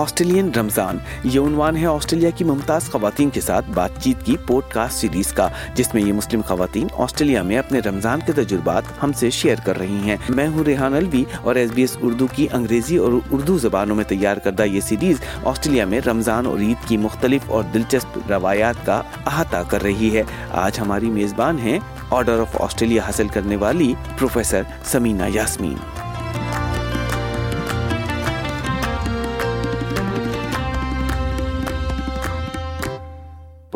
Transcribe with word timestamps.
Australian 0.00 0.50
رمضان 0.56 0.98
یہ 1.24 1.40
عنوان 1.40 1.76
ہے 1.76 1.86
آسٹریلیا 1.86 2.30
کی 2.30 2.44
ممتاز 2.44 2.84
خواتین 2.84 3.30
کے 3.30 3.40
ساتھ 3.40 3.70
بات 3.74 3.90
چیت 4.02 4.26
کی 4.26 4.36
پوڈ 4.46 4.62
کاسٹ 4.68 4.94
سیریز 4.94 5.32
کا، 5.32 5.48
جس 5.74 5.94
میں 5.94 6.02
یہ 6.02 6.12
مسلم 6.12 6.40
خواتین 6.46 6.86
آسٹریلیا 6.96 7.42
میں 7.42 7.58
اپنے 7.58 7.78
رمضان 7.78 8.20
کے 8.26 8.32
تجربات 8.32 8.82
ہم 9.02 9.12
سے 9.12 9.30
شیئر 9.30 9.56
کر 9.64 9.78
رہی 9.78 9.98
ہیں۔ 10.04 10.16
میں 10.28 10.48
ہوں 10.48 10.64
ریحان 10.64 10.94
الوی 10.94 11.24
اور 11.42 11.54
ایس 11.54 11.70
بی 11.74 11.82
ایس 11.82 11.96
اردو 12.02 12.26
کی 12.26 12.46
انگریزی 12.52 12.96
اور 12.96 13.12
اردو 13.30 13.58
زبانوں 13.58 13.96
میں 13.96 14.04
تیار 14.04 14.36
کردہ 14.36 14.62
یہ 14.62 14.80
سیریز 14.80 15.16
آسٹریلیا 15.44 15.84
میں 15.84 16.00
رمضان 16.06 16.46
اور 16.46 16.58
عید 16.58 16.88
کی 16.88 16.96
مختلف 16.96 17.42
اور 17.46 17.62
دلچسپ 17.74 18.18
روایات 18.28 18.86
کا 18.86 19.02
احاطہ 19.26 19.62
کر 19.68 19.82
رہی 19.82 20.16
ہے۔ 20.16 20.22
آج 20.50 20.80
ہماری 20.80 21.10
میزبان 21.10 21.58
ہیں 21.58 21.78
آرڈر 22.10 22.40
آف 22.40 22.62
آسٹریلیا 22.62 23.02
حاصل 23.02 23.28
کرنے 23.28 23.56
والی 23.56 23.94
پروفیسر 24.18 24.62
سمینا 24.84 25.26
یاسمین۔ 25.34 25.99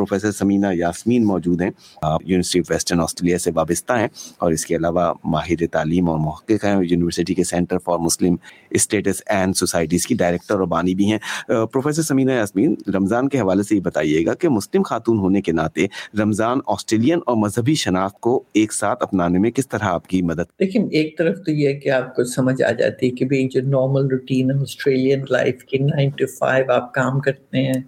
پروفیسر 0.04 0.32
سمینا 0.32 0.70
یاسمین 0.72 1.24
موجود 1.24 1.62
ہیں۔ 1.62 1.70
یونیورسٹی 2.02 2.58
آف 2.58 2.70
ویسٹرن 2.70 3.00
آسٹریلیا 3.00 3.38
سے 3.38 3.50
وابستہ 3.54 3.92
ہیں 3.92 4.08
اور 4.38 4.52
اس 4.52 4.66
کے 4.66 4.76
علاوہ 4.76 5.12
ماہر 5.24 5.66
تعلیم 5.72 6.08
اور 6.10 6.18
محقق 6.18 6.64
ہیں۔ 6.64 6.74
یونیورسٹی 6.84 7.34
کے 7.34 7.44
centre 7.44 7.78
for 7.84 7.98
Muslim 7.98 8.36
states 8.70 9.22
and 9.26 9.56
societies 9.56 10.06
کی 10.06 10.14
ڈائریکٹر 10.14 10.58
اور 10.58 10.66
بانی 10.66 10.94
بھی 10.94 11.10
ہیں۔ 11.12 11.18
پروفیسر 11.48 12.02
سمینا 12.02 12.34
یاسمین، 12.34 12.74
رمضان 12.94 13.28
کے 13.28 13.40
حوالے 13.40 13.62
سے 13.62 13.76
یہ 13.76 13.80
بتائیے 13.80 14.24
گا 14.26 14.34
کہ 14.34 14.48
مسلم 14.48 14.82
خاتون 14.82 15.18
ہونے 15.18 15.40
کے 15.40 15.52
ناطے 15.52 15.86
رمضان 16.18 16.58
آسٹریلین 16.66 17.18
اور 17.26 17.36
مذہبی 17.36 17.74
شناخت 17.74 18.20
کو 18.20 18.42
ایک 18.54 18.72
ساتھ 18.72 19.02
اپنانے 19.02 19.38
میں 19.38 19.50
کس 19.50 19.68
طرح 19.68 19.84
آپ 19.84 20.06
کی 20.06 20.22
مدد؟ 20.22 20.50
دیکھیں، 20.60 20.84
ایک 20.92 21.18
طرف 21.18 21.38
تو 21.46 21.50
یہ 21.50 21.68
ہے 21.68 21.74
کہ 21.74 21.88
آپ 21.90 22.14
کو 22.16 22.24
سمجھ 22.24 22.62
آ 22.62 22.70
جاتی 22.70 23.06
ہے 23.06 23.10
کہ 23.10 23.24
بھائی 23.24 23.48
جو 23.48 23.60
نارمل 23.60 24.06
روٹین 24.10 24.52
آسٹریلین 24.52 25.24
لائف 25.30 25.64
کی 25.64 25.78
نائن 25.78 26.10
ٹو 26.10 26.26
فائیو 26.38 26.72
آپ 26.72 26.92
کام 26.94 27.20
کرتے 27.20 27.62
ہیں۔ 27.62 27.82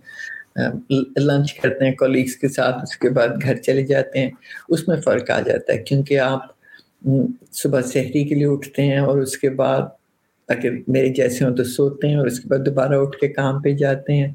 لنچ 1.17 1.55
کرتے 1.55 1.85
ہیں 1.85 1.95
کولیگس 1.95 2.37
کے 2.37 2.49
ساتھ، 2.49 2.77
اس 2.83 2.97
کے 2.97 3.09
بعد 3.09 3.29
گھر 3.43 3.57
چلے 3.57 3.83
جاتے 3.83 4.19
ہیں۔ 4.19 4.31
اس 4.69 4.89
میں 4.89 4.97
فرق 4.97 5.31
آ 5.31 5.41
جاتا 5.41 5.73
ہے، 5.73 5.79
کیونکہ 5.79 6.19
آپ 6.21 6.43
صبح 7.53 7.81
شہری 7.93 8.25
کے 8.25 8.35
لیے 8.35 8.47
اٹھتے 8.47 8.83
ہیں 8.83 8.99
اور 8.99 9.19
اس 9.19 9.37
کے 9.39 9.51
بعد 9.51 9.83
اگر 10.49 10.71
میرے 10.89 11.09
جیسے 11.09 11.45
ہوں 11.45 11.57
تو 11.57 11.65
سوتے 11.65 12.09
ہیں 12.09 12.17
اور 12.17 12.27
اس 12.27 12.41
کے 12.41 12.49
بعد 12.49 12.67
دوبارہ 12.67 12.95
اٹھ 12.95 13.17
کے 13.19 13.29
کام 13.29 13.61
پہ 13.63 13.73
جاتے 13.73 14.13
ہیں۔ 14.13 14.33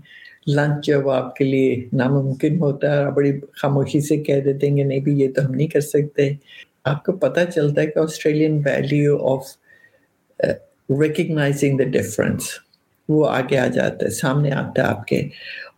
لنچ 0.47 0.85
جب 0.85 1.09
آپ 1.09 1.35
کے 1.35 1.45
لیے 1.45 1.75
ناممکن 1.93 2.59
ہوتا 2.59 2.91
ہے 2.91 3.03
اور 3.03 3.11
بڑی 3.11 3.31
خاموشی 3.61 3.99
سے 3.99 4.17
کہہ 4.17 4.39
دیتے 4.39 4.67
ہیں 4.67 4.75
کہ 4.75 4.83
نہیں 4.83 4.99
بھی 4.99 5.19
یہ 5.19 5.31
تو 5.35 5.45
ہم 5.45 5.53
نہیں 5.53 5.67
کر 5.67 5.81
سکتے۔ 5.81 6.29
آپ 6.83 7.03
کو 7.05 7.11
پتہ 7.11 7.39
چلتا 7.55 7.81
ہے 7.81 7.87
کہ 7.87 7.99
Australian 7.99 8.61
value 8.65 9.17
of 9.27 9.45
recognising 11.01 11.77
the 11.77 11.83
difference 11.89 12.43
وہ 13.09 13.27
آگے 13.29 13.57
آ 13.57 13.67
جاتا 13.67 14.05
ہے، 14.05 14.09
سامنے 14.09 14.51
آتا 14.51 14.81
ہے 14.81 14.87
آپ 14.87 15.05
کے۔ 15.05 15.21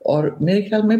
اور 0.05 0.27
میرے 0.39 0.61
خیال 0.61 0.81
میں 0.81 0.97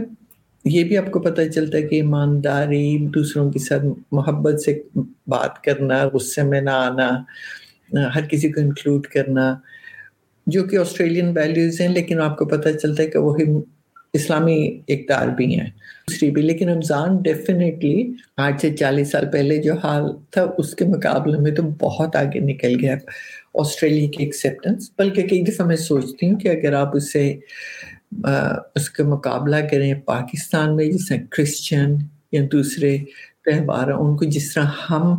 یہ 0.66 0.84
بھی 0.84 0.98
آپ 0.98 1.12
کو 1.12 1.20
پتہ 1.20 1.42
چلتا 1.56 1.78
ہے 1.78 1.84
کہ 1.84 1.96
ایمانداری، 1.96 3.08
دوسروں 3.08 3.52
کے 3.52 3.60
ساتھ 3.60 3.86
محبت 4.12 4.62
سے 4.62 4.82
بات 5.28 5.62
کرنا، 5.64 6.04
غصے 6.14 6.44
میں 6.44 6.62
نہ 6.62 6.70
آنا، 6.70 7.10
ہر 8.16 8.26
کسی 8.26 8.52
کو 8.52 8.62
انکلوڈ 8.62 9.08
کرنا، 9.08 9.56
جو 10.48 10.64
کہ 10.64 10.78
آسٹریلین 10.78 11.38
ویلیوز 11.38 11.82
ہیں، 11.82 11.88
لیکن 11.88 12.22
آپ 12.22 12.38
کو 12.38 12.46
پتہ 12.46 12.70
چلتا 12.70 13.04
ہے 13.04 13.08
کہ 13.08 13.20
وہی 13.20 13.44
اسلامی 14.14 14.82
اقدار 14.88 15.28
بھی 15.28 15.60
ہیں۔ 15.60 15.70
دوسری 16.08 16.30
بھی، 16.32 16.42
لیکن 16.42 16.70
رمضان 16.70 17.18
ڈیفینیٹلی 17.18 18.12
آج 18.38 18.54
سے 18.62 18.74
چالیس 18.74 19.12
سال 19.12 19.26
پہلے 19.32 19.58
جو 19.58 19.74
حال 19.74 20.04
تھا، 20.32 20.46
اس 20.58 20.76
کے 20.76 20.86
مقابلے 20.86 21.38
میں 21.38 21.52
تو 21.52 21.64
بہت 21.64 22.16
آگے 22.16 22.40
نکل 22.40 22.80
گیا۔ 22.82 22.96
آسٹریلیا 23.54 24.10
کی 24.10 24.24
ایکسیپٹنس 24.24 24.92
بلکہ 24.98 25.28
کئی 25.28 25.42
دفعہ 25.42 25.66
میں 25.66 25.76
سوچتی 25.76 26.30
ہوں 26.30 26.40
کہ 26.40 26.48
اگر 26.48 26.74
آپ 26.74 26.96
اسے 26.96 27.40
اس 28.76 28.90
کا 28.90 29.04
مقابلہ 29.04 29.56
کریں 29.72 29.94
پاکستان 30.06 30.76
میں، 30.76 30.86
جس 30.86 31.08
طرح 31.08 31.18
کرسچن 31.32 31.96
یا 32.32 32.42
دوسرے 32.52 32.98
تہوار 33.46 33.88
ہیں، 33.88 33.96
ان 33.96 34.16
کو 34.18 34.26
جس 34.26 34.54
طرح 34.54 34.66
ہم 34.90 35.16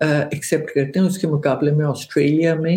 ایکسیپٹ 0.00 0.70
کرتے 0.74 1.00
ہیں، 1.00 1.06
اس 1.06 1.18
کے 1.18 1.26
مقابلے 1.26 1.70
میں 1.72 1.86
آسٹریلیا 1.86 2.54
میں 2.54 2.76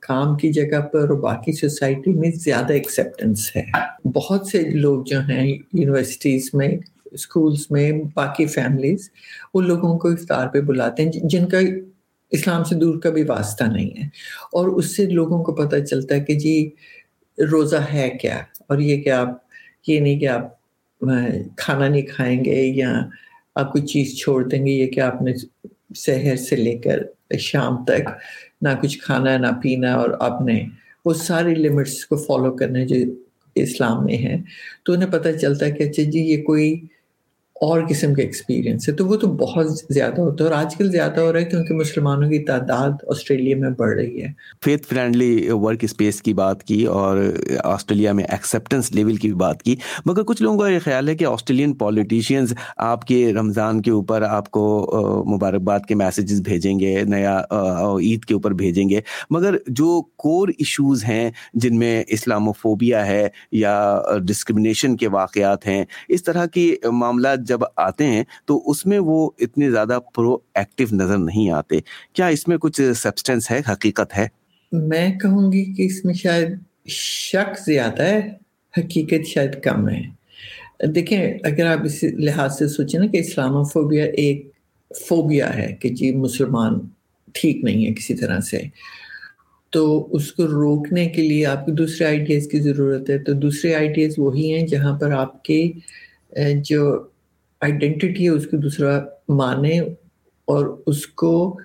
کام 0.00 0.36
کی 0.36 0.52
جگہ 0.52 0.80
پر 0.80 1.00
اور 1.00 1.18
باقی 1.18 1.52
سوسائٹی 1.52 2.12
میں 2.14 2.30
زیادہ 2.30 2.72
ایکسیپٹنس 2.72 3.50
ہے۔ 3.56 3.64
بہت 4.14 4.46
سے 4.46 4.60
لوگ 4.70 5.04
جو 5.04 5.20
ہیں 5.20 5.46
یونیورسٹیز 5.48 6.50
میں 6.54 6.68
اسکولس 7.10 7.70
میں، 7.70 7.90
باقی 8.14 8.46
فیملیز 8.46 9.10
وہ 9.54 9.60
لوگوں 9.60 9.98
کو 9.98 10.08
افطار 10.08 10.46
پہ 10.48 10.60
بلاتے 10.60 11.02
ہیں، 11.02 11.10
جن 11.12 11.48
کا 11.48 11.58
اسلام 12.30 12.64
سے 12.64 12.74
دور 12.74 12.98
کا 13.00 13.10
بھی 13.10 13.22
واسطہ 13.22 13.64
نہیں 13.64 13.90
ہے۔ 13.98 14.06
اور 14.52 14.66
اس 14.68 14.96
سے 14.96 15.06
لوگوں 15.10 15.42
کو 15.44 15.54
پتہ 15.54 15.76
چلتا 15.76 16.14
ہے 16.14 16.20
کہ 16.20 16.34
جی 16.34 16.70
روزہ 17.38 17.80
ہے 17.92 18.08
کیا؟ 18.20 18.38
اور 18.66 18.78
یہ 18.78 19.02
کہ 19.02 19.10
آپ، 19.10 19.28
یہ 19.86 20.00
نہیں 20.00 20.18
کہ 20.20 20.28
آپ 20.28 21.00
کھانا 21.56 21.88
نہیں 21.88 22.02
کھائیں 22.02 22.44
گے 22.44 22.62
یا 22.66 22.90
آپ 23.54 23.72
کوئی 23.72 23.86
چیز 23.86 24.16
چھوڑ 24.18 24.42
دیں 24.48 24.64
گے، 24.66 24.70
یہ 24.70 24.86
کہ 24.86 25.00
آپ 25.00 25.22
نے 25.22 25.32
شہر 25.96 26.36
سے 26.36 26.56
لے 26.56 26.76
کر 26.78 27.02
شام 27.38 27.84
تک 27.84 28.08
نہ 28.62 28.68
کچھ 28.82 28.98
کھانا، 28.98 29.36
نہ 29.36 29.46
پینا 29.62 29.94
اور 29.94 30.10
آپ 30.20 30.40
نے 30.42 30.62
وہ 31.04 31.14
ساری 31.14 31.54
لمٹس 31.54 32.04
کو 32.06 32.16
فالو 32.16 32.56
کرنے 32.56 32.86
جو 32.86 32.96
اسلام 33.56 34.04
میں 34.04 34.16
ہیں 34.16 34.36
تو 34.84 34.92
انہیں 34.92 35.10
پتہ 35.10 35.28
چلتا 35.40 35.66
ہے 35.66 35.70
کہ 35.70 35.82
اچھا 35.82 36.02
جی 36.10 36.20
یہ 36.20 36.42
کوئی 36.42 36.74
اور 37.60 37.80
قسم 37.88 38.14
کے 38.14 38.22
ایکسپیرینس 38.22 38.88
ہے 38.88 38.94
تو 38.94 39.06
وہ 39.06 39.16
تو 39.16 39.26
بہت 39.26 39.66
زیادہ 39.90 40.20
ہوتا 40.20 40.44
ہے 40.44 40.48
اور 40.48 40.58
آج 40.58 40.76
کل 40.76 40.90
زیادہ 40.90 41.20
ہو 41.20 41.32
رہا 41.32 41.40
ہے 41.40 41.44
کیونکہ 41.44 41.74
مسلمانوں 41.74 42.28
کی 42.30 42.38
تعداد 42.38 42.90
آسٹریلیا 43.08 43.56
میں 43.56 43.70
بڑھ 43.70 43.94
رہی 43.94 44.22
ہے۔ 44.22 44.28
فیتھ 44.64 44.86
فرینڈلی 44.86 45.48
ورک 45.50 45.78
اسپیس 45.82 46.20
کی 46.22 46.34
بات 46.34 46.62
کی 46.62 46.84
اور 46.84 47.18
آسٹریلیا 47.64 48.12
میں 48.12 48.24
ایکسیپٹنس 48.24 48.92
لیول 48.92 49.16
کی 49.16 49.28
بھی 49.28 49.36
بات 49.36 49.62
کی۔ 49.62 49.76
مگر 50.06 50.22
کچھ 50.22 50.42
لوگوں 50.42 50.58
کا 50.58 50.68
یہ 50.68 50.78
خیال 50.84 51.08
ہے 51.08 51.16
کہ 51.16 51.24
آسٹریلین 51.24 51.72
پولیٹیشینز 51.74 52.52
آپ 52.76 53.04
کے 53.04 53.32
رمضان 53.32 53.82
کے 53.82 53.90
اوپر 53.90 54.22
آپ 54.22 54.50
کو 54.50 55.24
مبارکباد 55.34 55.80
کے 55.88 55.94
میسیجز 55.94 56.40
بھیجیں 56.40 56.78
گے، 56.80 56.94
نیا 57.04 57.38
عید 58.00 58.24
کے 58.24 58.34
اوپر 58.34 58.52
بھیجیں 58.52 58.88
گے۔ 58.88 59.00
مگر 59.30 59.56
جو 59.66 60.02
کور 60.16 60.48
ایشوز 60.48 61.04
ہیں 61.04 61.30
جن 61.54 61.78
میں 61.78 62.04
اسلاموفوبیا 62.08 63.06
ہے 63.06 63.28
یا 63.52 64.00
ڈسکرمنیشن 64.22 64.96
کے 64.96 65.08
واقعات 65.08 65.66
ہیں، 65.66 65.84
اس 66.08 66.22
طرح 66.22 66.46
کی 66.46 66.74
معاملات 66.92 67.46
جب 67.48 67.60
آتے 67.76 68.06
ہیں 68.06 68.24
تو 68.44 68.62
اس 68.70 68.84
میں 68.86 68.98
وہ 68.98 69.30
اتنے 69.38 69.70
زیادہ 69.70 69.98
پرو 70.14 70.36
ایکٹیو 70.54 70.88
نظر 70.92 71.18
نہیں 71.18 71.50
آتے۔ 71.50 71.78
کیا 72.12 72.26
اس 72.26 72.48
میں 72.48 72.56
کچھ 72.56 72.80
سبسٹینس 72.96 73.50
ہے، 73.50 73.60
حقیقت 73.72 74.16
ہے؟ 74.16 74.26
میں 74.72 75.08
کہوں 75.18 75.52
گی 75.52 75.64
کہ 75.74 75.82
اس 75.82 76.04
میں 76.04 76.14
شاید 76.14 76.48
شک 76.88 77.58
زیادہ 77.66 78.02
ہے، 78.02 78.20
حقیقت 78.76 79.26
شاید 79.26 79.62
کم 79.62 79.88
ہے۔ 79.88 80.02
دیکھیں، 80.86 81.22
اگر 81.44 81.66
آپ 81.66 81.84
اس 81.84 82.02
لحاظ 82.02 82.58
سے 82.58 82.68
سوچیں 82.68 83.00
نا 83.00 83.06
کہ 83.06 83.16
اسلام 83.16 83.62
فوبیا 83.64 84.04
ایک 84.04 84.50
فوبیا 85.08 85.54
ہے 85.56 85.72
کہ 85.80 85.88
جی 85.88 86.10
مسلمان 86.16 86.78
ٹھیک 87.34 87.64
نہیں 87.64 87.86
ہے 87.86 87.94
کسی 87.94 88.14
طرح 88.14 88.40
سے، 88.40 88.60
تو 89.70 90.08
اس 90.12 90.32
کو 90.32 90.46
روکنے 90.46 91.06
کے 91.06 91.22
لیے 91.22 91.46
آپ 91.46 91.64
کو 91.66 91.72
دوسرے 91.72 92.06
آئیڈیاز 92.06 92.46
کی 92.48 92.60
ضرورت 92.60 93.10
ہے۔ 93.10 93.18
تو 93.18 93.32
دوسرے 93.32 93.74
آئیڈیاز 93.74 94.14
وہی 94.18 94.52
ہیں 94.52 94.66
جہاں 94.66 94.98
پر 94.98 95.12
آپ 95.12 95.42
کے 95.44 95.60
جو 96.64 96.80
آئیڈینٹی 97.60 98.24
ہے 98.24 98.28
اس 98.28 98.46
کو 98.46 98.56
دوسرا 98.56 99.00
مانے 99.28 99.78
اور 100.48 100.82
اس 100.86 101.06
کو 101.06 101.58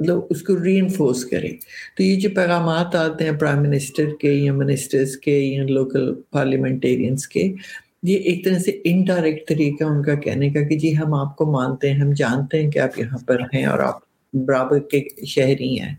مطلب 0.00 0.18
اس 0.30 0.42
کو 0.42 0.64
ری 0.64 0.78
انفورس 0.78 1.24
کرے۔ 1.24 1.48
تو 1.96 2.02
یہ 2.02 2.20
جو 2.20 2.28
پیغامات 2.34 2.94
آتے 2.94 3.24
ہیں 3.24 3.32
پرائم 3.32 3.62
منسٹر 3.62 4.04
کے 4.20 4.32
یا 4.32 4.52
منسٹرس 4.52 5.16
کے 5.16 5.38
یا 5.38 5.64
لوکل 5.64 6.14
پارلیمنٹیرینس 6.30 7.28
کے، 7.28 7.52
یہ 8.02 8.16
ایک 8.16 8.44
طرح 8.44 8.58
سے 8.58 8.80
انڈائریکٹ 8.84 9.48
طریقہ 9.48 9.84
ان 9.84 10.02
کا 10.02 10.14
کہنے 10.14 10.50
کا 10.50 10.62
کہ 10.62 10.78
جی 10.78 10.96
ہم 10.98 11.14
آپ 11.14 11.36
کو 11.36 11.52
مانتے 11.52 11.92
ہیں، 11.92 12.00
ہم 12.00 12.12
جانتے 12.12 12.62
ہیں 12.62 12.70
کہ 12.70 12.78
آپ 12.78 12.98
یہاں 12.98 13.18
پر 13.26 13.40
ہیں 13.54 13.64
اور 13.64 13.78
آپ 13.78 13.98
برابر 14.34 14.78
کے 14.78 15.26
شہری 15.26 15.80
ہیں۔ 15.80 15.94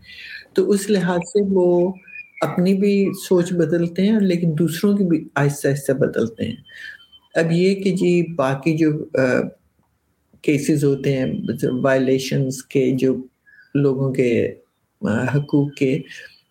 تو 0.52 0.70
اس 0.70 0.90
لحاظ 0.90 1.18
سے 1.18 1.42
وہ 1.48 1.92
اپنی 2.40 2.74
بھی 2.74 3.08
سوچ 3.28 3.52
بدلتے 3.52 4.02
ہیں 4.02 4.20
لیکن 4.20 4.52
دوسروں 4.58 4.96
کی 4.96 5.04
بھی 5.04 5.24
آہستہ 5.34 5.68
آہستہ 5.68 5.92
بدلتے 5.92 6.44
ہیں۔ 6.44 6.56
اب 7.34 7.52
یہ 7.52 7.74
کہ 7.82 7.90
جی 7.96 8.22
باقی 8.34 8.76
جو 8.76 8.90
کیسز 10.42 10.84
ہوتے 10.84 11.16
ہیں 11.16 11.26
وائلیشنس 11.82 12.62
کے 12.64 12.90
جو 12.98 13.14
لوگوں 13.74 14.12
کے 14.12 14.30
حقوق 15.34 15.74
کے، 15.74 15.98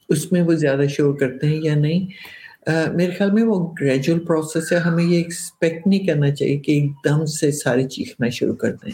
اس 0.09 0.31
میں 0.31 0.41
وہ 0.41 0.53
زیادہ 0.53 0.87
شو 0.89 1.13
کرتے 1.13 1.47
ہیں 1.47 1.59
یا 1.63 1.75
نہیں؟ 1.75 2.05
میرے 2.95 3.11
خیال 3.17 3.31
میں 3.31 3.43
وہ 3.43 3.55
گریجول 3.81 4.19
پروسیس 4.19 4.71
ہے، 4.71 4.77
ہمیں 4.77 5.03
یہ 5.03 5.17
ایکسپیکٹ 5.17 5.87
نہیں 5.87 6.05
کرنا 6.07 6.29
چاہیے 6.35 6.57
کہ 6.57 6.71
ایک 6.71 6.91
دم 7.05 7.25
سے 7.25 7.51
ساری 7.51 7.87
چیخنا 7.87 8.29
شروع 8.29 8.55
کر 8.55 8.73
دیں۔ 8.73 8.91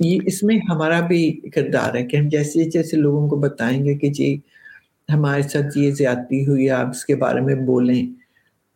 یہ 0.00 0.18
اس 0.26 0.42
میں 0.42 0.58
ہمارا 0.70 1.00
بھی 1.00 1.30
کردار 1.54 1.94
ہے 1.94 2.04
کہ 2.06 2.16
ہم 2.16 2.28
جیسے 2.28 2.64
جیسے 2.70 2.96
لوگوں 2.96 3.28
کو 3.28 3.36
بتائیں 3.36 3.84
گے 3.84 3.94
کہ 3.94 4.10
جی 4.10 4.38
ہمارے 5.12 5.42
ساتھ 5.42 5.78
یہ 5.78 5.90
زیادتی 5.90 6.46
ہوئی 6.46 6.70
آپ 6.70 6.88
اس 6.88 7.04
کے 7.04 7.16
بارے 7.16 7.40
میں 7.40 7.54
بولیں۔ 7.66 8.02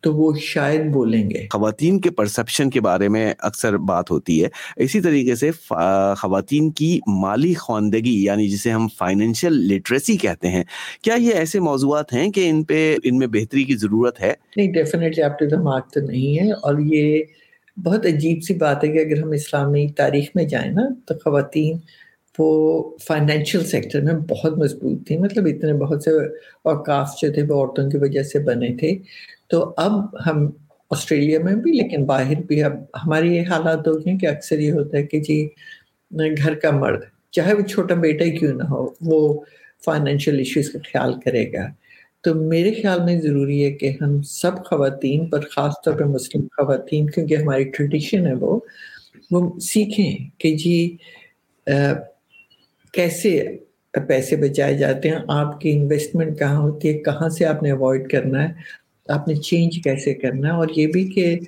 تو 0.01 0.13
وہ 0.13 0.33
شاید 0.41 0.85
بولیں 0.85 1.29
گے۔ 1.29 1.47
خواتین 1.53 1.99
کے 2.01 2.11
پرسپشن 2.11 2.69
کے 2.69 2.81
بارے 2.81 3.09
میں 3.09 3.33
اکثر 3.39 3.77
بات 3.77 4.11
ہوتی 4.11 4.43
ہے۔ 4.43 4.49
اسی 4.75 5.01
طریقے 5.01 5.35
سے 5.35 5.51
خواتین 6.17 6.71
کی 6.71 6.99
مالی 7.07 7.53
خواندگی 7.53 8.23
یعنی 8.23 8.47
جسے 8.47 8.71
ہم 8.71 8.87
فائنینشیل 8.97 9.53
لٹریسی 9.53 10.17
کہتے 10.17 10.47
ہیں 10.47 10.63
کیا 11.01 11.15
یہ 11.15 11.31
ایسے 11.31 11.59
موضوعات 11.59 12.13
ہیں 12.13 12.31
کہ 12.31 12.49
ان 12.49 12.63
پہ 12.63 12.97
ان 13.03 13.17
میں 13.17 13.27
بہتری 13.27 13.63
کی 13.63 13.75
ضرورت 13.75 14.21
ہے؟ 14.21 14.33
نہیں 14.57 14.71
ڈیفینیٹلی 14.71 15.23
آپ 15.23 15.31
دماغ 15.51 15.79
تو 15.93 15.99
نہیں 15.99 16.39
ہے۔ 16.39 16.51
اور 16.51 16.75
یہ 16.79 17.23
بہت 17.83 18.05
عجیب 18.05 18.43
سی 18.43 18.53
بات 18.53 18.83
ہے 18.83 18.89
کہ 18.89 18.99
اگر 18.99 19.23
ہم 19.23 19.31
اسلامی 19.31 19.87
تاریخ 19.87 20.25
میں 20.35 20.43
جائیں 20.43 20.71
نا 20.71 20.81
تو 21.07 21.13
خواتین 21.13 21.77
وہ 22.39 22.49
فائنینشیل 23.07 23.63
سیکٹر 23.65 24.01
میں 24.01 24.13
بہت 24.29 24.57
مضبوط 24.57 25.07
تھی۔ 25.07 25.17
مطلب 25.17 25.45
اتنے 25.45 25.73
بہت 25.73 26.03
سے 26.03 26.11
اوقاف 26.63 27.09
جو 27.21 27.31
تھے 27.33 27.43
وہ 27.43 27.55
عورتوں 27.55 27.89
کی 27.89 27.97
وجہ 27.97 28.23
سے 28.23 28.39
بنے 28.39 28.75
تھے۔ 28.77 28.97
تو 29.47 29.73
اب 29.77 29.93
ہم 30.25 30.49
آسٹریلیا 30.91 31.39
میں 31.43 31.55
بھی، 31.55 31.71
لیکن 31.71 32.05
باہر 32.05 32.41
بھی 32.47 32.63
اب 32.63 32.73
ہماری 33.05 33.35
یہ 33.35 33.41
حالات 33.49 33.87
ہو 33.87 33.93
گئے 33.93 34.17
کہ 34.17 34.27
اکثر 34.27 34.59
یہ 34.59 34.71
ہوتا 34.71 34.97
ہے 34.97 35.03
کہ 35.03 35.19
جی 35.19 35.47
گھر 36.43 36.53
کا 36.55 36.71
مرد، 36.71 37.01
چاہے 37.31 37.53
وہ 37.53 37.61
چھوٹا 37.61 37.95
بیٹا 37.95 38.25
ہی 38.25 38.31
کیوں 38.31 38.53
نہ 38.53 38.63
ہو، 38.63 38.87
وہ 39.01 39.39
فائنینشیل 39.85 40.37
ایشوز 40.37 40.69
کا 40.69 40.79
خیال 40.91 41.13
کرے 41.19 41.51
گا۔ 41.53 41.67
تو 42.21 42.35
میرے 42.35 42.73
خیال 42.73 42.99
میں 43.03 43.19
ضروری 43.21 43.63
ہے 43.65 43.71
کہ 43.71 43.91
ہم 44.01 44.21
سب 44.21 44.65
خواتین، 44.65 45.25
پر 45.29 45.39
خاص 45.39 45.73
طور 45.85 45.93
پہ 45.93 46.03
مسلم 46.03 46.41
خواتین، 46.57 47.09
کیونکہ 47.09 47.35
ہماری 47.35 47.63
ٹریڈیشن 47.63 48.27
ہے 48.27 48.33
وہ 48.33 48.59
وہ 49.31 49.59
سیکھیں 49.59 50.39
کہ 50.39 50.55
جی 50.55 50.97
کیسے 52.91 53.57
پیسے 54.07 54.35
بچائے 54.35 54.77
جاتے 54.77 55.09
ہیں؟ 55.09 55.17
آپ 55.27 55.61
کی 55.61 55.71
انویسٹمنٹ 55.71 56.39
کہاں 56.39 56.61
ہوتی 56.61 56.87
ہے؟ 56.87 56.93
کہاں 56.93 57.29
سے 57.29 57.45
آپ 57.45 57.63
نے 57.63 57.71
اوائڈ 57.71 58.09
کرنا 58.09 58.49
ہے؟ 58.49 58.53
آپ 59.07 59.27
نے 59.27 59.35
چینج 59.35 59.79
کیسے 59.83 60.13
کرنا 60.13 60.47
ہے؟ 60.47 60.53
اور 60.53 60.67
یہ 60.75 60.87
بھی 60.87 61.07
کہ 61.07 61.39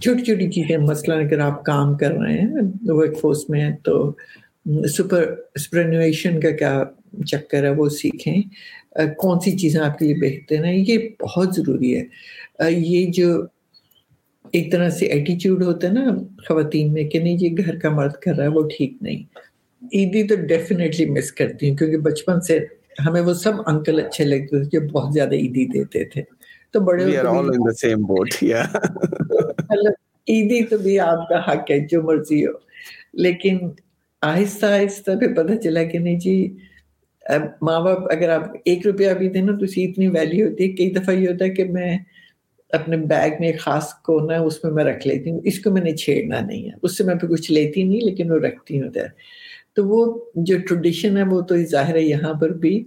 چھوٹی 0.00 0.24
چھوٹی 0.24 0.50
چیزیں، 0.50 0.78
مثلاً 0.78 1.26
اگر 1.26 1.38
آپ 1.38 1.64
کام 1.64 1.96
کر 1.96 2.12
رہے 2.12 2.38
ہیں 2.38 2.52
ورک 2.86 3.18
فورس 3.20 3.50
میں 3.50 3.70
تو 3.84 4.12
سپر 4.88 5.34
سپرنویشن 5.60 6.40
کا 6.40 6.50
کیا 6.50 6.84
چکر 7.26 7.64
ہے؟ 7.64 7.68
وہ 7.68 7.88
سیکھیں۔ 7.88 8.42
کون 9.16 9.40
سی 9.40 9.58
چیزیں 9.58 9.80
آپ 9.80 9.98
کے 9.98 10.04
لیے 10.04 10.14
بہتر 10.14 10.64
ہیں؟ 10.64 10.84
یہ 10.88 11.08
بہت 11.20 11.54
ضروری 11.54 11.96
ہے۔ 11.96 12.04
یہ 12.70 13.06
جو 13.06 13.42
ایک 14.52 14.72
طرح 14.72 14.90
سے 14.90 15.06
ایٹیچیوڈ 15.06 15.62
ہوتا 15.62 15.88
ہے 15.88 15.92
نا 15.92 16.16
خواتین 16.48 16.92
میں 16.92 17.04
کہ 17.04 17.18
نہیں، 17.18 17.36
یہ 17.40 17.48
گھر 17.64 17.78
کا 17.78 17.90
مرد 17.90 18.12
کر 18.12 18.34
رہا 18.34 18.44
ہے، 18.44 18.48
وہ 18.48 18.68
ٹھیک 18.76 18.92
نہیں۔ 19.00 19.47
عیدی 19.82 20.22
تو 20.28 20.34
ڈیفینیٹلی 20.36 21.06
مس 21.06 21.32
کرتی 21.32 21.70
ہوں 21.70 21.76
کیونکہ 21.76 21.96
بچپن 21.98 22.40
سے 22.40 22.58
ہمیں 23.06 23.20
وہ 23.20 23.34
سب 23.34 23.52
انکل 23.66 24.00
اچھے 24.06 24.24
لگتے 24.24 24.62
تھے 24.62 24.64
جو 24.64 24.88
بہت 24.88 25.14
زیادہ 25.14 25.34
عیدی 25.34 25.64
دیتے 25.66 26.04
تھے۔ 26.04 26.22
تو 26.72 26.80
بڑے 26.80 27.04
عیدی 30.28 30.64
تو 30.64 30.78
بھی 30.78 31.00
آپ 31.00 31.28
کا 31.28 31.52
حق 31.52 31.70
ہے 31.70 31.78
جو 31.80 32.02
مرضی 32.02 32.46
ہو۔ 32.46 32.52
لیکن 33.12 33.58
آہستہ 34.22 34.66
آہستہ 34.66 35.10
پہ 35.20 35.34
پتہ 35.34 35.54
چلا 35.54 35.82
کہ 35.82 35.98
نہیں 35.98 36.18
جی 36.18 36.56
ماں 37.62 37.80
باپ 37.80 37.98
اگر 38.12 38.28
آپ 38.28 38.42
ایک 38.64 38.86
روپیہ 38.86 39.10
بھی 39.18 39.28
دیں 39.28 39.42
نا 39.42 39.52
تو 39.58 39.64
اسی 39.64 39.84
اتنی 39.84 40.08
ویلیو 40.08 40.48
ہوتی 40.48 40.64
ہے۔ 40.64 40.68
کئی 40.68 40.90
دفعہ 40.90 41.14
یہ 41.14 41.28
ہوتا 41.28 41.44
ہے 41.44 41.50
کہ 41.50 41.64
میں 41.64 41.98
اپنے 42.70 42.96
بیگ 42.96 43.30
میں 43.40 43.52
خاص 43.60 43.94
کونا 43.94 44.34
ہے 44.34 44.38
اس 44.38 44.64
میں 44.64 44.72
میں 44.72 44.84
رکھ 44.84 45.06
لیتی 45.06 45.30
ہوں۔ 45.30 45.40
اس 45.44 45.58
کو 45.60 45.70
میں 45.70 45.82
نے 45.82 45.96
چھیڑنا 45.96 46.40
نہیں 46.40 46.64
ہے۔ 46.66 46.72
اس 46.82 46.98
سے 46.98 47.04
میں 47.04 47.14
پھر 47.14 47.28
کچھ 47.28 47.52
لیتی 47.52 47.82
نہیں 47.82 48.00
لیکن 48.00 48.30
وہ 48.32 48.38
رکھتی 48.38 48.80
ہوں 48.80 48.88
ادھر۔ 48.88 49.06
تو 49.78 49.84
وہ 49.88 50.24
جو 50.34 50.58
ٹریڈیشن 50.68 51.16
ہے 51.16 51.22
وہ 51.22 51.40
تو 51.40 51.56
ظاہر 51.56 51.94
ہے 51.94 52.02
یہاں 52.02 52.34
پر 52.34 52.50
بھی 52.50 52.84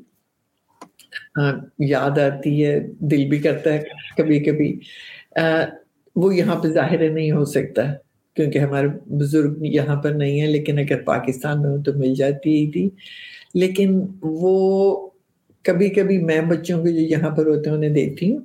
یاد 1.79 2.17
آتی 2.19 2.65
ہے، 2.65 2.79
دل 2.99 3.29
بھی 3.29 3.39
کرتا 3.39 3.73
ہے 3.73 3.83
کبھی 4.17 4.39
کبھی۔ 4.39 4.79
وہ 6.15 6.35
یہاں 6.35 6.55
پہ 6.55 6.67
ظاہر 6.67 7.09
نہیں 7.09 7.31
ہو 7.31 7.45
سکتا 7.45 7.81
کیونکہ 8.35 8.59
ہمارے 8.59 8.87
بزرگ 9.05 9.55
یہاں 9.61 9.95
پر 10.01 10.11
نہیں 10.11 10.41
ہے 10.41 10.47
لیکن 10.47 10.79
اگر 10.79 11.01
پاکستان 11.01 11.61
میں 11.61 11.69
ہو 11.69 11.81
تو 11.83 11.93
مل 11.93 12.13
جاتی 12.13 12.49
ہی 12.57 12.71
تھی۔ 12.71 12.89
لیکن 13.53 14.01
وہ 14.21 15.09
کبھی 15.63 15.89
کبھی 15.89 16.17
میں 16.17 16.41
بچوں 16.41 16.81
کو 16.81 16.87
جو 16.87 16.99
یہاں 16.99 17.35
پر 17.35 17.45
ہوتے 17.47 17.69
ہیں، 17.69 17.77
انہیں 17.77 17.93
دیتی 17.93 18.31
ہوں۔ 18.31 18.41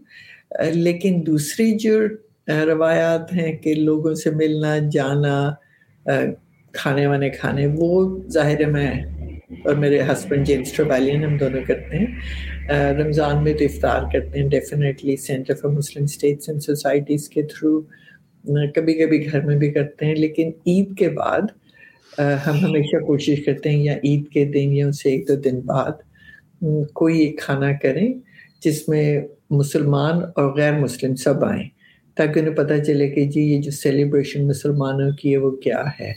لیکن 0.72 1.22
دوسری 1.26 1.75
جو 1.78 2.00
روایات 2.48 3.32
ہیں 3.32 3.52
کہ 3.56 3.75
لوگوں 3.75 4.14
سے 4.14 4.31
ملنا، 4.31 4.78
جانا 4.93 5.54
کھانے 6.76 7.06
وانے 7.06 7.28
کھانے، 7.31 7.67
وہ 7.75 7.90
ظاہر 8.28 8.61
ہے 8.61 8.67
میں 8.67 8.90
اور 9.64 9.75
میرے 9.75 10.00
ہسبینڈ 10.02 10.46
جیمس 10.46 10.73
ٹرویلین 10.73 11.25
ہم 11.25 11.37
دونوں 11.38 11.62
کرتے 11.67 11.99
ہیں۔ 11.99 12.06
رمضان 12.99 13.43
میں 13.44 13.55
تو 13.55 13.64
افطار 13.64 14.02
کرتے 14.12 14.38
ہیں 14.38 14.49
definitely 14.49 15.17
centre 15.17 15.55
for 15.55 15.70
Muslim 15.70 16.05
states 16.05 16.49
and 16.49 16.62
societies 16.62 17.28
کے 17.28 17.43
تھرو 17.43 17.81
کبھی 18.75 18.94
کبھی 18.94 19.25
گھر 19.32 19.40
میں 19.40 19.56
بھی 19.56 19.70
کرتے 19.73 20.06
ہیں۔ 20.06 20.14
لیکن 20.14 20.50
عید 20.67 20.96
کے 20.99 21.08
بعد 21.11 21.43
ہم 22.46 22.58
ہمیشہ 22.64 22.96
کوشش 23.05 23.44
کرتے 23.44 23.70
ہیں 23.70 23.82
یا 23.84 23.96
عید 24.05 24.29
کے 24.29 24.44
دن 24.44 24.72
یا 24.72 24.87
اسے 24.88 25.11
ایک 25.11 25.29
دو 25.29 25.34
دن 25.37 25.61
بعد 25.67 26.02
کوئی 26.94 27.19
ایک 27.20 27.38
کھانا 27.38 27.72
کریں 27.82 28.08
جس 28.64 28.88
میں 28.88 29.06
مسلمان 29.50 30.22
اور 30.37 30.55
غیر 30.56 30.79
مسلم 30.79 31.14
سب 31.14 31.44
آئیں، 31.44 31.64
تاکہ 32.17 32.38
انہیں 32.40 32.55
پتہ 32.55 32.75
چلے 32.87 33.08
کہ 33.08 33.25
جی 33.25 33.40
یہ 33.43 33.61
جو 33.62 33.70
سیلیبریشن 33.70 34.46
مسلمانوں 34.49 35.11
کی 35.12 35.32
ہے، 35.32 35.37
وہ 35.37 35.50
کیا 35.56 35.82
ہے۔ 36.00 36.12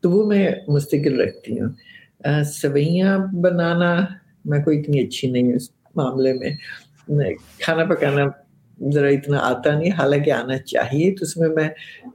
تو 0.00 0.10
وہ 0.10 0.26
میں 0.26 0.50
مستقل 0.68 1.20
رکھتی 1.20 1.60
ہوں۔ 1.60 2.42
سوئیاں 2.44 3.18
بنانا 3.18 4.06
میں 4.44 4.58
کوئی 4.58 4.80
اتنی 4.80 5.00
اچھی 5.00 5.30
نہیں 5.30 5.52
اس 5.52 5.70
معاملے 5.94 6.32
میں۔ 6.32 6.50
کھانا 7.60 7.84
پکانا 7.84 8.24
ذرا 8.92 9.08
اتنا 9.08 9.38
آتا 9.38 9.78
نہیں، 9.78 9.90
حالانکہ 9.90 10.30
آنا 10.30 10.58
چاہیے 10.58 11.10
تو 11.10 11.24
اس 11.24 11.36
میں 11.36 11.48
میں 11.48 11.68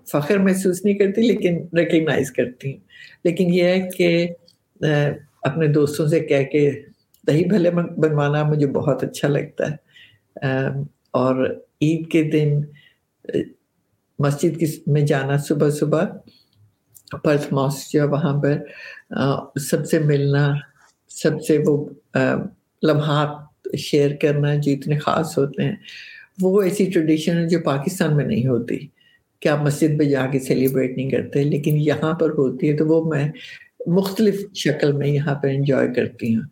فخر 0.06 0.38
محسوس 0.38 0.86
نہیں 0.86 0.96
کرتی، 0.96 1.22
لیکن 1.22 1.78
ریکگنائز 1.78 2.32
کرتی 2.32 2.72
ہوں۔ 2.72 2.80
لیکن 3.24 3.54
یہ 3.54 3.64
ہے 3.64 3.90
کہ 3.98 4.28
اپنے 5.42 5.68
دوستوں 5.68 6.08
سے 6.08 6.20
کہہ 6.20 6.44
کے 6.44 6.82
دہی 7.28 7.46
بھلے 7.46 7.72
بنوانا 7.72 8.44
مجھے 8.44 8.68
بہت 8.68 9.04
اچھا 9.04 9.28
لگتا 9.28 9.72
ہے۔ 9.72 9.76
اور 11.12 11.62
عید 11.82 12.12
کے 12.12 12.24
دن 12.24 12.62
مسجد 14.20 14.64
میں 14.88 15.02
جانا 15.02 15.38
صبح 15.38 15.70
صبح 15.70 16.06
پرتھ 17.24 17.54
ماسک 17.54 17.92
جو 17.94 18.02
ہے 18.02 18.08
وہاں 18.08 18.34
پر 18.42 19.60
سب 19.60 19.86
سے 19.88 20.00
ملنا، 20.00 20.48
سب 21.12 21.42
سے 21.48 21.58
وہ 21.66 21.86
لمحات 22.84 23.78
شیئر 23.78 24.16
کرنا 24.22 24.54
جو 24.56 24.72
اتنے 24.72 24.98
خاص 25.00 25.38
ہوتے 25.38 25.64
ہیں، 25.64 25.76
وہ 26.42 26.62
ایسی 26.62 26.86
ٹریڈیشن 26.86 27.38
ہے 27.38 27.48
جو 27.50 27.60
پاکستان 27.66 28.16
میں 28.18 28.26
نہیں 28.26 28.48
ہوتی 28.48 28.78
کہ 29.42 29.48
آپ 29.48 29.62
مسجد 29.62 29.98
پہ 30.00 30.04
جا 30.04 30.26
کے 30.32 30.40
سیلیبریٹ 30.40 30.98
نہیں 30.98 31.10
کرتے، 31.10 31.44
لیکن 31.44 31.78
یہاں 31.78 32.14
پر 32.14 32.30
ہوتی 32.38 32.72
ہے 32.72 32.78
تو 32.78 32.88
وہ 32.88 33.04
میں 33.10 33.28
مختلف 33.88 34.36
شکل 34.56 34.92
میں 34.92 35.08
یہاں 35.08 35.36
پہ 35.36 35.48
انجوائے 35.56 35.88
کرتی 35.96 36.36
ہوں۔ 36.36 36.44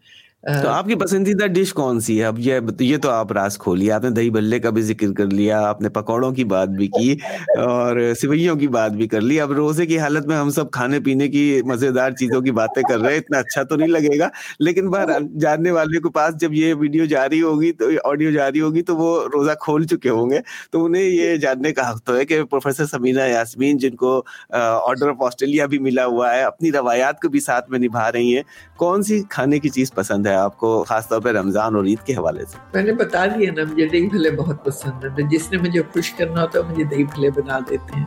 تو 0.44 0.70
آپ 0.70 0.86
کی 0.86 0.96
پسندیدہ 0.96 1.46
ڈش 1.46 1.74
کون 1.74 2.00
سی 2.02 2.18
ہے؟ 2.20 2.26
اب 2.26 2.40
یہ 2.40 2.60
یہ 2.80 2.98
تو 2.98 3.10
آپ 3.10 3.32
راز 3.32 3.58
کھولیے 3.58 3.92
آپ 3.92 4.04
نے 4.04 4.10
دہی 4.10 4.30
بلے 4.30 4.60
کا 4.60 4.70
بھی 4.70 4.82
ذکر 4.82 5.12
کر 5.14 5.26
لیا 5.32 5.60
آپ 5.68 5.82
نے 5.82 5.90
پکوڑوں 5.90 6.32
کی 6.32 6.44
بات 6.44 6.70
بھی 6.70 6.88
کی 6.88 7.12
اور 7.58 8.00
سوئیوں 8.22 8.56
کی 8.56 8.68
بات 8.68 8.92
بھی 8.92 9.08
کر 9.08 9.22
لی۔ 9.22 9.40
اب 9.42 9.52
روزے 9.52 9.86
کی 9.86 10.00
حالت 10.00 10.26
میں 10.28 10.38
ہم 10.38 10.50
سب 10.50 10.72
کھانے 10.72 11.00
پینے 11.00 11.28
کی 11.28 11.62
مزیدار 11.66 12.12
چیزوں 12.12 12.42
کی 12.42 12.52
باتیں 12.52 12.84
کر 12.90 13.00
رہے 13.00 13.12
ہیں 13.12 13.20
اتنا 13.20 13.38
اچھا 13.38 13.64
تو 13.64 13.76
نہیں 13.76 13.90
لگے 13.90 14.18
گا۔ 14.20 14.30
لیکن 14.60 14.90
بہر 14.90 15.10
جاننے 15.42 15.72
والے 15.72 16.00
کے 16.00 16.10
پاس 16.10 16.36
جب 16.42 16.54
یہ 16.54 16.74
ویڈیو 16.80 17.06
جاری 17.06 17.42
ہوگی 17.42 17.72
تو 17.72 17.90
آڈیو 18.04 18.32
جاری 18.32 18.62
ہوگی 18.62 18.82
تو 18.82 18.96
وہ 18.98 19.20
روزہ 19.34 19.52
کھول 19.62 19.86
چکے 19.86 20.10
ہوں 20.10 20.30
گے۔ 20.30 20.40
تو 20.72 20.86
انہیں 20.86 21.04
یہ 21.04 21.36
جاننے 21.36 21.74
کا 21.74 21.90
حق 21.90 22.02
تو 22.04 22.16
ہے 22.18 22.26
کہ 22.26 22.44
پروفیسر 22.44 22.86
سمینا 22.86 23.26
یاسمین 23.26 23.78
جن 23.78 23.96
کو 23.96 24.18
آرڈر 24.50 25.10
آف 25.10 25.22
آسٹریلیا 25.22 25.66
بھی 25.66 25.80
ملا 25.80 26.06
ہوا 26.06 26.34
ہے 26.34 26.44
اپنی 26.44 26.72
روایات 26.72 27.22
کو 27.22 27.30
بھی 27.30 27.40
ساتھ 27.40 27.70
میں 27.70 27.80
نبھا 27.80 28.12
رہی 28.12 28.36
ہیں۔ 28.36 28.44
کون 28.78 29.04
سی 29.04 29.22
کھانے 29.30 29.60
کی 29.60 29.70
چیز 29.70 29.94
پسند 29.94 30.28
ہے؟ 30.28 30.31
آپ 30.36 30.58
کو 30.58 30.84
خاص 30.88 31.08
طور 31.08 31.22
پہ 31.22 31.30
رمضان 31.30 31.76
اور 31.76 31.84
عید 31.84 32.06
کے 32.06 32.14
حوالے 32.14 32.46
سے؟ 32.46 32.58
میں 32.74 32.84
نے 32.84 32.94
بتا 32.94 33.26
دیا 33.26 33.52
نا 33.52 33.64
مجھے 33.72 33.88
دہی 33.88 34.08
بھلے 34.08 34.32
بہت 34.32 34.66
پسند 34.66 35.04
ہے 35.04 35.24
جس 35.30 35.52
نے 35.52 35.58
مجھے 35.58 35.82
خوش 35.82 36.12
کرنا 36.12 36.42
ہوتا 36.42 36.60
ہے 36.60 36.64
مجھے 36.64 36.84
دہی 36.84 37.04
بھلے 37.04 37.30
بنا 37.30 37.60
دیتے 37.70 38.00
ہیں۔ 38.00 38.06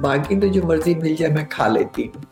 باقی 0.00 0.40
تو 0.40 0.46
جو 0.46 0.62
مرضی 0.64 0.94
مل 0.94 1.14
جائے 1.14 1.32
میں 1.32 1.44
کھا 1.50 1.68
لیتی 1.68 2.08
ہوں۔ 2.08 2.22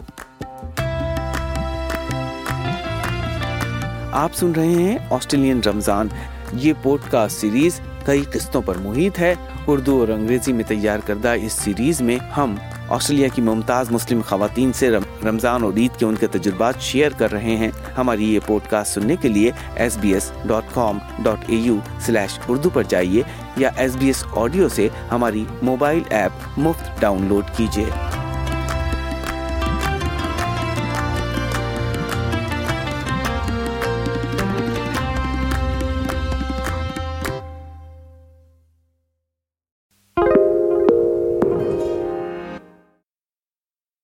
آپ 4.12 4.34
سن 4.34 4.52
رہے 4.52 4.66
ہیں 4.66 4.98
آسٹریلین 5.10 5.60
رمضان۔ 5.66 6.08
یہ 6.52 6.72
پوڈ 6.82 7.00
کاسٹ 7.10 7.40
سیریز 7.40 7.80
کئی 8.06 8.24
قسطوں 8.32 8.62
پر 8.62 8.78
محیط 8.78 9.18
ہے۔ 9.18 9.34
اردو 9.66 10.00
اور 10.00 10.08
انگریزی 10.08 10.52
میں 10.52 10.64
تیار 10.64 10.98
کردہ 11.06 11.28
اس 11.28 11.52
سیریز 11.52 12.00
میں 12.00 12.18
ہم 12.36 12.54
آسٹریلیا 12.88 13.28
کی 13.28 13.42
ممتاز 13.42 13.90
مسلم 13.90 14.20
خواتین 14.28 14.72
سے 14.72 14.90
رمضان 15.24 15.62
اور 15.62 15.72
عید 15.76 15.98
کے 15.98 16.06
ان 16.06 16.14
کے 16.14 16.26
تجربات 16.26 16.80
شیئر 16.80 17.10
کر 17.18 17.32
رہے 17.32 17.56
ہیں۔ 17.56 17.70
ہماری 17.98 18.34
یہ 18.34 18.40
پوڈ 18.46 18.68
کاسٹ 18.70 18.94
سننے 18.94 19.16
کے 19.16 19.28
لیے 19.28 19.50
S 19.74 19.96
B 19.96 20.14
S 20.14 20.32
dot 20.46 20.74
com 20.74 20.98
dot 21.22 21.44
A 21.46 21.56
U 21.56 21.76
slash 22.00 22.38
Urdu 22.48 22.70
پر 22.70 22.82
جائیے 22.82 23.22
یا 23.56 23.70
ایس 23.76 23.96
بی 23.96 24.06
ایس 24.06 24.24
آڈیو 24.36 24.68
سے 24.68 24.88
ہماری 25.10 25.44
موبائل 25.62 26.02
ایپ 26.10 26.58
مفت 26.58 27.00
ڈاؤن 27.00 27.26
لوڈ 27.28 27.44
کیجیے۔ 27.56 27.86